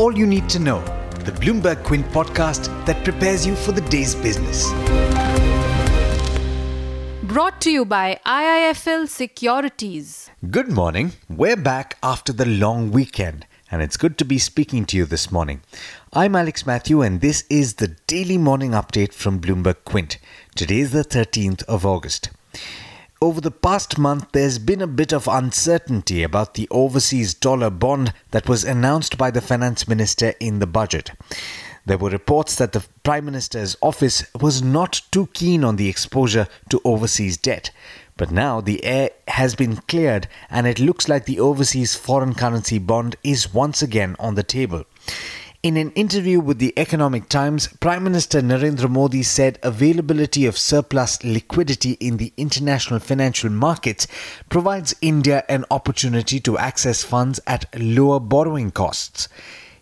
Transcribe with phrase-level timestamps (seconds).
[0.00, 0.80] all you need to know,
[1.26, 4.66] the Bloomberg Quint podcast that prepares you for the day's business.
[7.22, 10.30] Brought to you by IIFL Securities.
[10.50, 11.12] Good morning.
[11.28, 15.30] We're back after the long weekend, and it's good to be speaking to you this
[15.30, 15.60] morning.
[16.14, 20.16] I'm Alex Matthew, and this is the daily morning update from Bloomberg Quint.
[20.54, 22.30] Today is the 13th of August.
[23.22, 28.14] Over the past month, there's been a bit of uncertainty about the overseas dollar bond
[28.30, 31.10] that was announced by the finance minister in the budget.
[31.84, 36.48] There were reports that the Prime Minister's office was not too keen on the exposure
[36.70, 37.70] to overseas debt.
[38.16, 42.78] But now the air has been cleared and it looks like the overseas foreign currency
[42.78, 44.84] bond is once again on the table.
[45.62, 51.22] In an interview with the Economic Times, Prime Minister Narendra Modi said availability of surplus
[51.22, 54.06] liquidity in the international financial markets
[54.48, 59.28] provides India an opportunity to access funds at lower borrowing costs.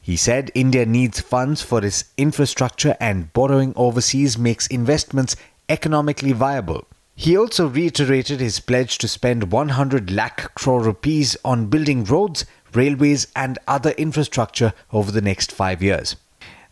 [0.00, 5.36] He said India needs funds for its infrastructure and borrowing overseas makes investments
[5.68, 6.84] economically viable.
[7.14, 13.26] He also reiterated his pledge to spend 100 lakh crore rupees on building roads, railways,
[13.34, 16.16] and other infrastructure over the next five years.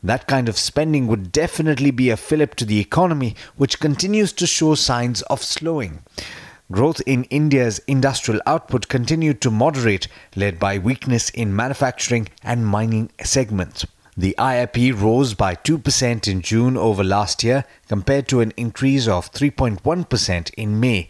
[0.02, 4.46] That kind of spending would definitely be a fillip to the economy, which continues to
[4.46, 6.02] show signs of slowing.
[6.70, 13.10] Growth in India's industrial output continued to moderate, led by weakness in manufacturing and mining
[13.24, 13.86] segments.
[14.18, 19.30] The IIP rose by 2% in June over last year, compared to an increase of
[19.30, 21.08] 3.1% in May.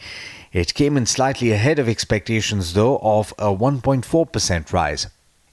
[0.53, 5.06] It came in slightly ahead of expectations, though, of a 1.4% rise.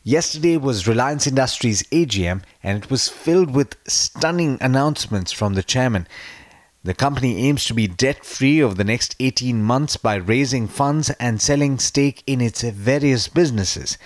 [0.04, 6.10] Yesterday was Reliance Industries AGM, and it was filled with stunning announcements from the chairman.
[6.84, 11.10] The company aims to be debt free over the next 18 months by raising funds
[11.22, 13.98] and selling stake in its various businesses.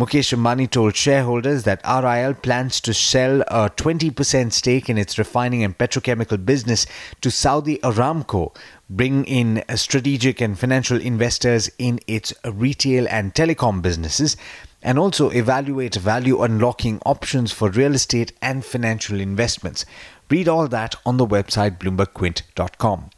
[0.00, 5.62] Mukesh Ambani told shareholders that RIL plans to sell a 20% stake in its refining
[5.62, 6.86] and petrochemical business
[7.20, 8.56] to Saudi Aramco,
[8.88, 14.38] bring in strategic and financial investors in its retail and telecom businesses,
[14.82, 19.84] and also evaluate value unlocking options for real estate and financial investments.
[20.30, 23.10] Read all that on the website bloombergquint.com.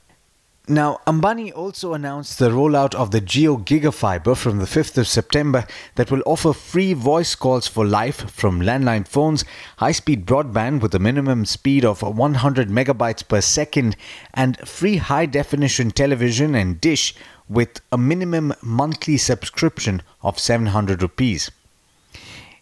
[0.69, 5.67] Now, Ambani also announced the rollout of the Jio GigaFiber from the 5th of September
[5.97, 9.45] that will offer free voice calls for life from landline phones,
[9.79, 13.97] high speed broadband with a minimum speed of 100 megabytes per second,
[14.35, 17.13] and free high definition television and dish
[17.49, 21.51] with a minimum monthly subscription of 700 rupees.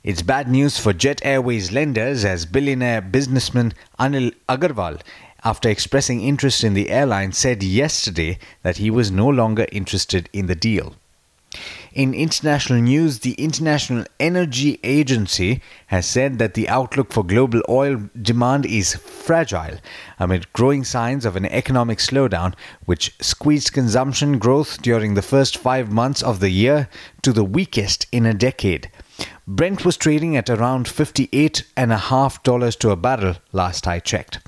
[0.02, 5.02] It's bad news for Jet Airways lenders as billionaire businessman Anil Agarwal
[5.44, 10.46] after expressing interest in the airline, said yesterday that he was no longer interested in
[10.46, 10.94] the deal.
[11.92, 18.08] In international news, the International Energy Agency has said that the outlook for global oil
[18.22, 19.78] demand is fragile
[20.20, 25.90] amid growing signs of an economic slowdown, which squeezed consumption growth during the first five
[25.90, 26.88] months of the year
[27.22, 28.88] to the weakest in a decade.
[29.48, 34.38] Brent was trading at around $58.5 to a barrel last I checked.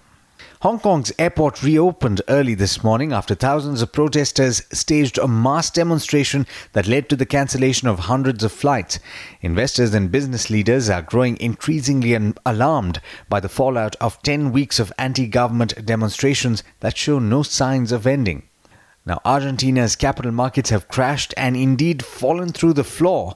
[0.62, 6.46] Hong Kong's airport reopened early this morning after thousands of protesters staged a mass demonstration
[6.72, 9.00] that led to the cancellation of hundreds of flights.
[9.40, 14.92] Investors and business leaders are growing increasingly alarmed by the fallout of 10 weeks of
[14.98, 18.44] anti government demonstrations that show no signs of ending.
[19.04, 23.34] Now, Argentina's capital markets have crashed and indeed fallen through the floor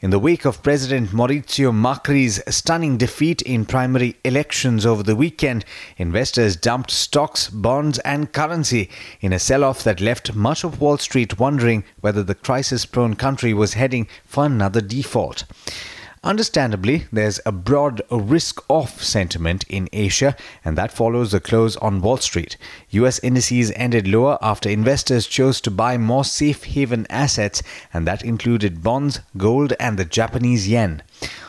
[0.00, 5.64] in the wake of President Mauricio Macri's stunning defeat in primary elections over the weekend,
[5.96, 8.88] investors dumped stocks, bonds, and currency
[9.20, 13.16] in a sell off that left much of Wall Street wondering whether the crisis prone
[13.16, 15.44] country was heading for another default.
[16.24, 20.34] Understandably, there's a broad risk off sentiment in Asia,
[20.64, 22.56] and that follows the close on Wall Street.
[22.90, 27.62] US indices ended lower after investors chose to buy more safe haven assets,
[27.94, 31.04] and that included bonds, gold, and the Japanese yen.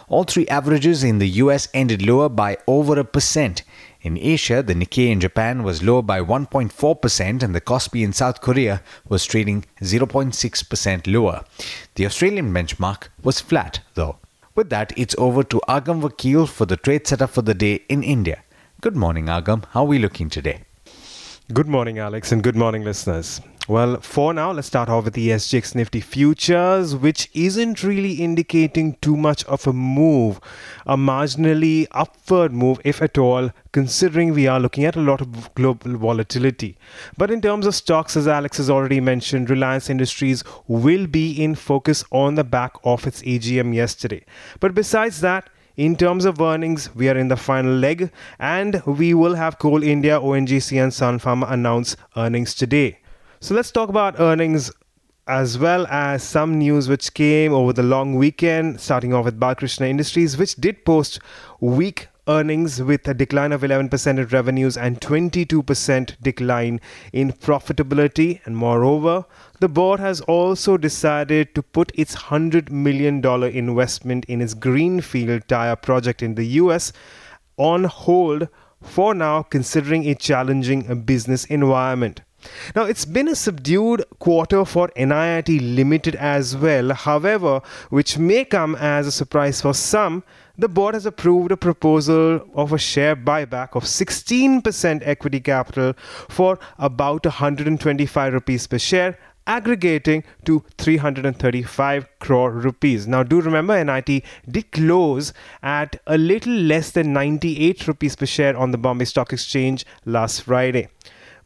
[0.07, 3.63] All three averages in the US ended lower by over a percent.
[4.01, 8.39] In Asia, the Nikkei in Japan was lower by 1.4% and the Kospi in South
[8.39, 11.43] Korea was trading 0.6% lower.
[11.95, 14.17] The Australian benchmark was flat, though.
[14.59, 18.03] With that, it's over to Agam Vakil for the trade setup for the day in
[18.03, 18.43] India.
[18.81, 19.63] Good morning, Agam.
[19.69, 20.63] How are we looking today?
[21.53, 23.39] Good morning, Alex, and good morning, listeners.
[23.69, 28.97] Well, for now, let's start off with the SGX Nifty futures, which isn't really indicating
[28.99, 30.39] too much of a move,
[30.87, 35.53] a marginally upward move, if at all, considering we are looking at a lot of
[35.53, 36.79] global volatility.
[37.15, 41.53] But in terms of stocks, as Alex has already mentioned, Reliance Industries will be in
[41.53, 44.25] focus on the back of its AGM yesterday.
[44.59, 49.13] But besides that, in terms of earnings, we are in the final leg, and we
[49.13, 52.97] will have Coal India, ONGC, and Sun Pharma announce earnings today.
[53.41, 54.69] So let's talk about earnings
[55.25, 59.87] as well as some news which came over the long weekend, starting off with Balkrishna
[59.87, 61.21] Industries, which did post
[61.61, 66.81] weak earnings with a decline of 11% in revenues and 22% decline
[67.13, 68.41] in profitability.
[68.45, 69.23] And moreover,
[69.61, 75.77] the board has also decided to put its $100 million investment in its Greenfield tire
[75.77, 76.91] project in the US
[77.55, 78.49] on hold
[78.81, 82.19] for now, considering a challenging business environment.
[82.75, 88.75] Now, it's been a subdued quarter for NIIT Limited as well, however, which may come
[88.75, 90.23] as a surprise for some.
[90.57, 95.93] The board has approved a proposal of a share buyback of 16% equity capital
[96.27, 103.07] for about 125 rupees per share, aggregating to 335 crore rupees.
[103.07, 105.33] Now, do remember NIIT did close
[105.63, 110.43] at a little less than 98 rupees per share on the Bombay Stock Exchange last
[110.43, 110.89] Friday.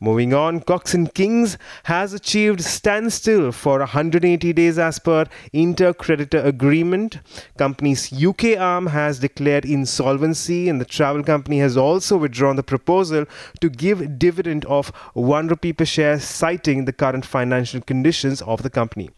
[0.03, 5.23] Moving on, Cox and Kings has achieved standstill for 180 days as per
[5.53, 7.19] intercreditor agreement.
[7.57, 13.25] Company's UK arm has declared insolvency and the travel company has also withdrawn the proposal
[13.61, 18.69] to give dividend of 1 rupee per share citing the current financial conditions of the
[18.69, 19.09] company.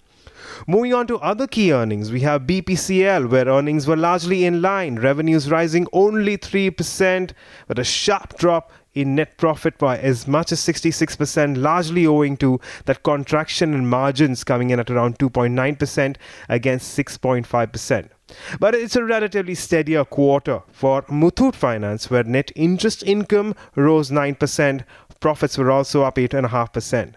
[0.67, 4.97] Moving on to other key earnings, we have BPCL, where earnings were largely in line,
[4.97, 7.31] revenues rising only 3%,
[7.67, 12.59] but a sharp drop in net profit by as much as 66%, largely owing to
[12.85, 16.15] that contraction in margins coming in at around 2.9%
[16.49, 18.09] against 6.5%.
[18.59, 24.83] But it's a relatively steadier quarter for Muthoot Finance, where net interest income rose 9%,
[25.19, 27.15] profits were also up 8.5%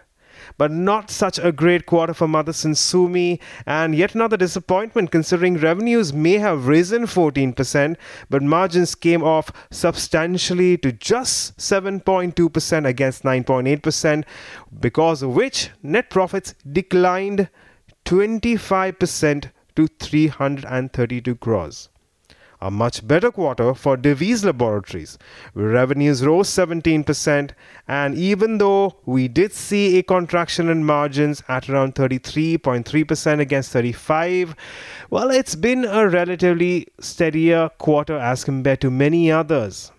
[0.56, 6.12] but not such a great quarter for Motherson Sumi, and yet another disappointment considering revenues
[6.12, 7.96] may have risen 14%,
[8.30, 14.24] but margins came off substantially to just 7.2% against 9.8%,
[14.80, 17.48] because of which net profits declined
[18.04, 21.88] 25% to 332 crores
[22.60, 25.18] a much better quarter for Divi's Laboratories.
[25.54, 27.50] Revenues rose 17%,
[27.86, 34.56] and even though we did see a contraction in margins at around 33.3% against 35,
[35.10, 39.92] well, it's been a relatively steadier quarter as compared to many others.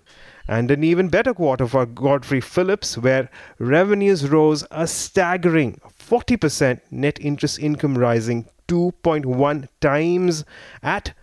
[0.48, 3.30] And an even better quarter for Godfrey Phillips, where
[3.60, 10.46] revenues rose a staggering 40%, net interest income rising 2.1 times
[10.82, 11.14] at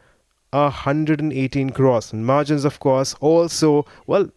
[0.65, 2.13] 118 crores.
[2.13, 4.31] And margins, of course, also, well,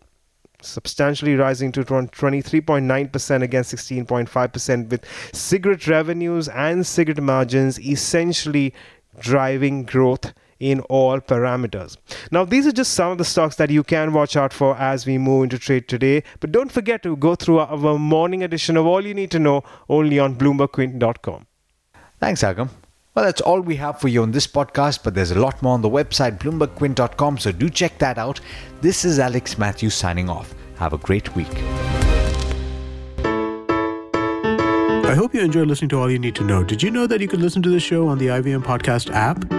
[0.61, 8.73] substantially rising to 23.9% against 16.5%, with cigarette revenues and cigarette margins essentially
[9.19, 11.95] driving growth in all parameters.
[12.31, 15.05] Now, these are just some of the stocks that you can watch out for as
[15.05, 16.23] we move into trade today.
[16.41, 19.63] But don't forget to go through our morning edition of All You Need to Know
[19.87, 21.47] only on BloombergQuint.com.
[22.19, 22.69] Thanks, Agam.
[23.15, 25.73] Well, that's all we have for you on this podcast, but there's a lot more
[25.73, 28.39] on the website, bloombergquint.com, so do check that out.
[28.81, 30.53] This is Alex Matthews signing off.
[30.77, 31.49] Have a great week.
[35.09, 36.63] I hope you enjoyed listening to All You Need to Know.
[36.63, 39.58] Did you know that you could listen to the show on the IVM Podcast app?